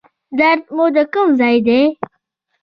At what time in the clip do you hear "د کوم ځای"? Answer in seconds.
0.95-1.57